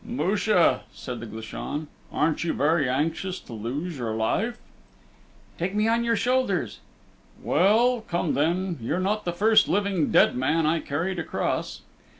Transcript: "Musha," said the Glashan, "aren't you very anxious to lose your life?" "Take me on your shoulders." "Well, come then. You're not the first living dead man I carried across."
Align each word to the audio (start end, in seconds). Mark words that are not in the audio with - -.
"Musha," 0.03 0.81
said 0.91 1.19
the 1.19 1.27
Glashan, 1.27 1.85
"aren't 2.11 2.43
you 2.43 2.53
very 2.53 2.89
anxious 2.89 3.39
to 3.41 3.53
lose 3.53 3.99
your 3.99 4.15
life?" 4.15 4.57
"Take 5.59 5.75
me 5.75 5.87
on 5.87 6.03
your 6.03 6.15
shoulders." 6.15 6.79
"Well, 7.43 8.01
come 8.07 8.33
then. 8.33 8.79
You're 8.81 8.99
not 8.99 9.25
the 9.25 9.31
first 9.31 9.67
living 9.67 10.09
dead 10.11 10.35
man 10.35 10.65
I 10.65 10.79
carried 10.79 11.19
across." 11.19 11.81